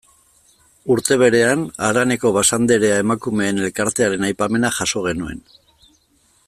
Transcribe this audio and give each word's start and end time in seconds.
Urte 0.93 1.17
berean, 1.23 1.65
haraneko 1.87 2.31
Basanderea 2.39 2.97
emakumeen 3.03 3.63
elkartearen 3.67 4.29
aipamena 4.31 4.77
jaso 4.79 5.09
genuen. 5.11 5.49